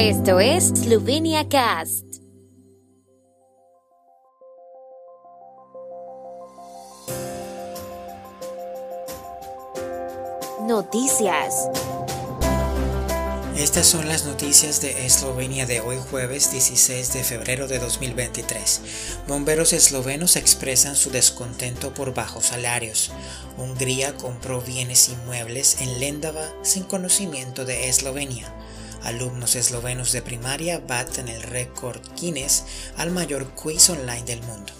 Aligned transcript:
Esto 0.00 0.38
es 0.38 0.68
Slovenia 0.68 1.48
Cast. 1.48 2.04
Noticias. 10.60 11.68
Estas 13.56 13.86
son 13.86 14.06
las 14.06 14.24
noticias 14.24 14.80
de 14.80 15.04
Eslovenia 15.04 15.66
de 15.66 15.80
hoy 15.80 15.96
jueves 16.12 16.52
16 16.52 17.14
de 17.14 17.24
febrero 17.24 17.66
de 17.66 17.80
2023. 17.80 18.82
Bomberos 19.26 19.72
eslovenos 19.72 20.36
expresan 20.36 20.94
su 20.94 21.10
descontento 21.10 21.92
por 21.92 22.14
bajos 22.14 22.46
salarios. 22.46 23.10
Hungría 23.56 24.14
compró 24.14 24.60
bienes 24.60 25.08
inmuebles 25.08 25.80
en 25.80 25.98
Lendava 25.98 26.48
sin 26.62 26.84
conocimiento 26.84 27.64
de 27.64 27.88
Eslovenia. 27.88 28.54
Alumnos 29.02 29.54
eslovenos 29.56 30.12
de 30.12 30.22
primaria 30.22 30.80
baten 30.80 31.28
el 31.28 31.42
récord 31.42 32.00
Guinness 32.20 32.64
al 32.96 33.10
mayor 33.10 33.54
quiz 33.54 33.88
online 33.90 34.24
del 34.24 34.42
mundo. 34.42 34.72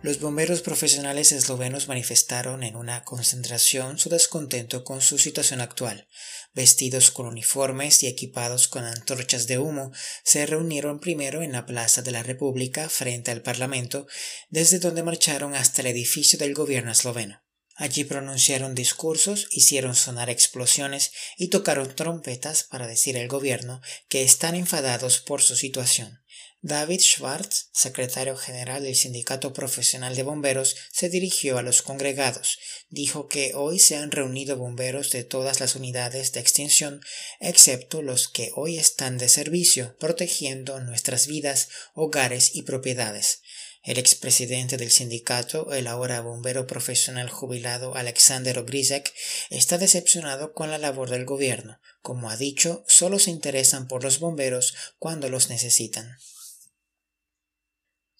Los 0.00 0.20
bomberos 0.20 0.62
profesionales 0.62 1.32
eslovenos 1.32 1.88
manifestaron 1.88 2.62
en 2.62 2.76
una 2.76 3.02
concentración 3.02 3.98
su 3.98 4.08
descontento 4.08 4.84
con 4.84 5.00
su 5.00 5.18
situación 5.18 5.60
actual. 5.60 6.06
Vestidos 6.54 7.10
con 7.10 7.26
uniformes 7.26 8.04
y 8.04 8.06
equipados 8.06 8.68
con 8.68 8.84
antorchas 8.84 9.48
de 9.48 9.58
humo, 9.58 9.90
se 10.22 10.46
reunieron 10.46 11.00
primero 11.00 11.42
en 11.42 11.50
la 11.50 11.66
Plaza 11.66 12.02
de 12.02 12.12
la 12.12 12.22
República 12.22 12.88
frente 12.88 13.32
al 13.32 13.42
Parlamento, 13.42 14.06
desde 14.48 14.78
donde 14.78 15.02
marcharon 15.02 15.56
hasta 15.56 15.82
el 15.82 15.88
edificio 15.88 16.38
del 16.38 16.54
gobierno 16.54 16.92
esloveno. 16.92 17.42
Allí 17.80 18.02
pronunciaron 18.02 18.74
discursos, 18.74 19.46
hicieron 19.52 19.94
sonar 19.94 20.30
explosiones 20.30 21.12
y 21.36 21.46
tocaron 21.46 21.94
trompetas 21.94 22.64
para 22.64 22.88
decir 22.88 23.16
al 23.16 23.28
gobierno 23.28 23.80
que 24.08 24.24
están 24.24 24.56
enfadados 24.56 25.20
por 25.20 25.42
su 25.42 25.54
situación. 25.54 26.20
David 26.60 27.00
Schwartz, 27.00 27.68
secretario 27.70 28.36
general 28.36 28.82
del 28.82 28.96
Sindicato 28.96 29.52
Profesional 29.52 30.16
de 30.16 30.24
Bomberos, 30.24 30.74
se 30.90 31.08
dirigió 31.08 31.56
a 31.56 31.62
los 31.62 31.82
congregados. 31.82 32.58
Dijo 32.90 33.28
que 33.28 33.52
hoy 33.54 33.78
se 33.78 33.94
han 33.94 34.10
reunido 34.10 34.56
bomberos 34.56 35.12
de 35.12 35.22
todas 35.22 35.60
las 35.60 35.76
unidades 35.76 36.32
de 36.32 36.40
extinción, 36.40 37.00
excepto 37.38 38.02
los 38.02 38.26
que 38.26 38.50
hoy 38.56 38.76
están 38.76 39.18
de 39.18 39.28
servicio, 39.28 39.96
protegiendo 40.00 40.80
nuestras 40.80 41.28
vidas, 41.28 41.68
hogares 41.94 42.56
y 42.56 42.62
propiedades. 42.62 43.42
El 43.88 43.96
expresidente 43.96 44.76
del 44.76 44.90
sindicato, 44.90 45.72
el 45.72 45.86
ahora 45.86 46.20
bombero 46.20 46.66
profesional 46.66 47.30
jubilado 47.30 47.94
Alexander 47.94 48.58
Ogrizek, 48.58 49.14
está 49.48 49.78
decepcionado 49.78 50.52
con 50.52 50.70
la 50.70 50.76
labor 50.76 51.08
del 51.08 51.24
gobierno. 51.24 51.80
Como 52.02 52.28
ha 52.28 52.36
dicho, 52.36 52.84
solo 52.86 53.18
se 53.18 53.30
interesan 53.30 53.88
por 53.88 54.04
los 54.04 54.18
bomberos 54.18 54.74
cuando 54.98 55.30
los 55.30 55.48
necesitan. 55.48 56.18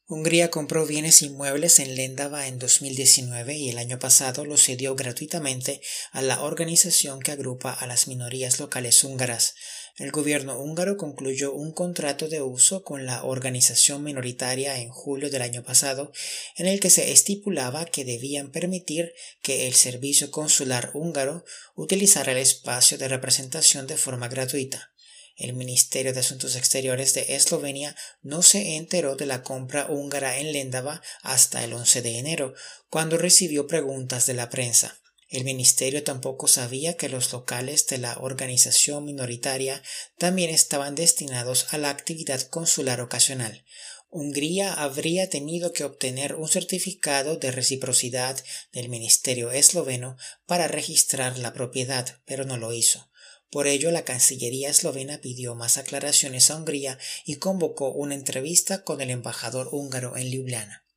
Hungría 0.06 0.50
compró 0.50 0.86
bienes 0.86 1.20
inmuebles 1.20 1.80
en 1.80 1.94
Lendava 1.96 2.46
en 2.46 2.58
2019 2.58 3.54
y 3.54 3.68
el 3.68 3.76
año 3.76 3.98
pasado 3.98 4.46
los 4.46 4.64
cedió 4.64 4.94
gratuitamente 4.96 5.82
a 6.12 6.22
la 6.22 6.44
organización 6.44 7.20
que 7.20 7.32
agrupa 7.32 7.74
a 7.74 7.86
las 7.86 8.08
minorías 8.08 8.58
locales 8.58 9.04
húngaras. 9.04 9.54
El 9.98 10.12
gobierno 10.12 10.56
húngaro 10.60 10.96
concluyó 10.96 11.52
un 11.52 11.72
contrato 11.72 12.28
de 12.28 12.40
uso 12.40 12.84
con 12.84 13.04
la 13.04 13.24
organización 13.24 14.04
minoritaria 14.04 14.78
en 14.78 14.90
julio 14.90 15.28
del 15.28 15.42
año 15.42 15.64
pasado, 15.64 16.12
en 16.54 16.66
el 16.66 16.78
que 16.78 16.88
se 16.88 17.10
estipulaba 17.10 17.84
que 17.84 18.04
debían 18.04 18.52
permitir 18.52 19.12
que 19.42 19.66
el 19.66 19.74
servicio 19.74 20.30
consular 20.30 20.92
húngaro 20.94 21.44
utilizara 21.74 22.30
el 22.30 22.38
espacio 22.38 22.96
de 22.96 23.08
representación 23.08 23.88
de 23.88 23.96
forma 23.96 24.28
gratuita. 24.28 24.92
El 25.34 25.54
Ministerio 25.54 26.12
de 26.12 26.20
Asuntos 26.20 26.54
Exteriores 26.54 27.14
de 27.14 27.34
Eslovenia 27.34 27.96
no 28.22 28.42
se 28.42 28.76
enteró 28.76 29.16
de 29.16 29.26
la 29.26 29.42
compra 29.42 29.86
húngara 29.88 30.38
en 30.38 30.52
Lendava 30.52 31.02
hasta 31.22 31.64
el 31.64 31.72
11 31.72 32.02
de 32.02 32.18
enero, 32.18 32.54
cuando 32.88 33.18
recibió 33.18 33.66
preguntas 33.66 34.26
de 34.26 34.34
la 34.34 34.48
prensa. 34.48 35.00
El 35.28 35.44
ministerio 35.44 36.02
tampoco 36.04 36.48
sabía 36.48 36.96
que 36.96 37.10
los 37.10 37.32
locales 37.32 37.86
de 37.86 37.98
la 37.98 38.16
organización 38.18 39.04
minoritaria 39.04 39.82
también 40.16 40.48
estaban 40.48 40.94
destinados 40.94 41.66
a 41.74 41.78
la 41.78 41.90
actividad 41.90 42.40
consular 42.48 43.02
ocasional. 43.02 43.64
Hungría 44.08 44.72
habría 44.72 45.28
tenido 45.28 45.74
que 45.74 45.84
obtener 45.84 46.36
un 46.36 46.48
certificado 46.48 47.36
de 47.36 47.50
reciprocidad 47.50 48.42
del 48.72 48.88
ministerio 48.88 49.50
esloveno 49.50 50.16
para 50.46 50.66
registrar 50.66 51.36
la 51.36 51.52
propiedad, 51.52 52.20
pero 52.24 52.46
no 52.46 52.56
lo 52.56 52.72
hizo. 52.72 53.10
Por 53.50 53.66
ello, 53.66 53.90
la 53.90 54.04
Cancillería 54.04 54.70
eslovena 54.70 55.20
pidió 55.20 55.54
más 55.54 55.76
aclaraciones 55.76 56.50
a 56.50 56.56
Hungría 56.56 56.98
y 57.26 57.36
convocó 57.36 57.92
una 57.92 58.14
entrevista 58.14 58.82
con 58.82 59.02
el 59.02 59.10
embajador 59.10 59.68
húngaro 59.72 60.16
en 60.16 60.30
Ljubljana. 60.30 60.87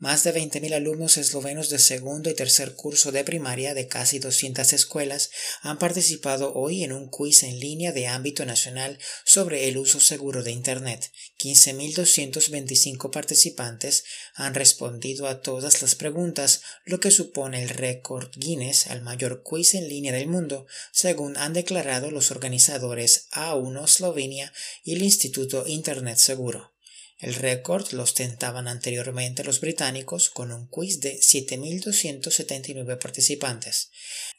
Más 0.00 0.22
de 0.22 0.32
20.000 0.32 0.74
alumnos 0.74 1.16
eslovenos 1.16 1.70
de 1.70 1.80
segundo 1.80 2.30
y 2.30 2.34
tercer 2.34 2.76
curso 2.76 3.10
de 3.10 3.24
primaria 3.24 3.74
de 3.74 3.88
casi 3.88 4.20
200 4.20 4.72
escuelas 4.72 5.30
han 5.60 5.80
participado 5.80 6.54
hoy 6.54 6.84
en 6.84 6.92
un 6.92 7.08
quiz 7.08 7.42
en 7.42 7.58
línea 7.58 7.90
de 7.90 8.06
ámbito 8.06 8.46
nacional 8.46 9.00
sobre 9.24 9.66
el 9.66 9.76
uso 9.76 9.98
seguro 9.98 10.44
de 10.44 10.52
Internet. 10.52 11.10
15.225 11.40 13.10
participantes 13.10 14.04
han 14.34 14.54
respondido 14.54 15.26
a 15.26 15.42
todas 15.42 15.82
las 15.82 15.96
preguntas, 15.96 16.62
lo 16.84 17.00
que 17.00 17.10
supone 17.10 17.64
el 17.64 17.68
récord 17.68 18.30
Guinness 18.36 18.86
al 18.86 19.02
mayor 19.02 19.42
quiz 19.42 19.74
en 19.74 19.88
línea 19.88 20.12
del 20.12 20.28
mundo, 20.28 20.68
según 20.92 21.36
han 21.36 21.54
declarado 21.54 22.12
los 22.12 22.30
organizadores 22.30 23.26
A1 23.32 23.84
Eslovenia 23.84 24.52
y 24.84 24.94
el 24.94 25.02
Instituto 25.02 25.64
Internet 25.66 26.18
Seguro. 26.18 26.77
El 27.18 27.34
récord 27.34 27.90
lo 27.92 28.04
ostentaban 28.04 28.68
anteriormente 28.68 29.42
los 29.42 29.60
británicos 29.60 30.30
con 30.30 30.52
un 30.52 30.68
quiz 30.68 31.00
de 31.00 31.18
7.279 31.18 32.96
participantes. 32.98 33.90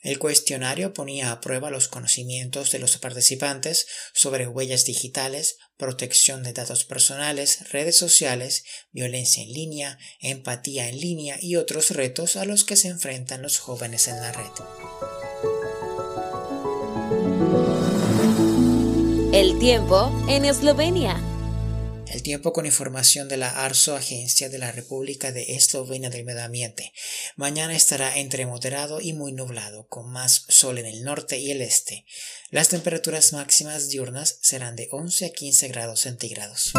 El 0.02 0.18
cuestionario 0.18 0.94
ponía 0.94 1.34
a 1.34 1.42
prueba 1.42 1.72
los 1.72 1.90
conocimientos 1.90 2.72
de 2.72 2.80
los 2.80 2.98
participantes 2.98 3.86
sobre 4.14 4.48
huellas 4.48 4.86
digitales, 4.86 5.58
protección 5.76 6.42
de 6.42 6.54
datos 6.54 6.86
personales, 6.86 7.70
redes 7.72 7.98
sociales, 7.98 8.64
violencia 8.92 9.44
en 9.44 9.52
línea, 9.52 10.00
empatía 10.22 10.88
en 10.88 11.02
línea 11.02 11.38
y 11.42 11.58
otros 11.58 11.92
retos 11.92 12.38
a 12.38 12.46
los 12.46 12.64
que 12.64 12.78
se 12.78 12.88
enfrentan 12.88 13.42
los 13.42 13.60
jóvenes 13.60 14.08
en 14.08 14.22
la 14.22 14.32
red. 14.32 14.46
El 19.34 19.60
tiempo 19.60 20.26
en 20.30 20.46
Eslovenia. 20.46 21.29
El 22.10 22.24
tiempo 22.24 22.54
con 22.54 22.66
información 22.66 23.28
de 23.28 23.38
la 23.38 23.64
ARSO, 23.64 23.96
Agencia 23.96 24.50
de 24.50 24.58
la 24.58 24.72
República 24.72 25.32
de 25.32 25.54
Eslovenia 25.54 26.10
del 26.10 26.26
Medio 26.26 26.44
Ambiente. 26.44 26.92
Mañana 27.36 27.76
estará 27.76 28.18
entre 28.18 28.48
moderado 28.48 29.00
y 29.00 29.14
muy 29.14 29.32
nublado, 29.32 29.88
con 29.88 30.10
más 30.12 30.46
sol 30.50 30.80
en 30.80 30.88
el 30.88 31.04
norte 31.04 31.38
y 31.38 31.52
el 31.52 31.62
este. 31.62 32.06
Las 32.50 32.70
temperaturas 32.70 33.32
máximas 33.32 33.90
diurnas 33.90 34.40
serán 34.42 34.76
de 34.76 34.88
11 34.92 35.28
a 35.28 35.30
15 35.30 35.68
grados 35.68 36.00
centígrados. 36.00 36.74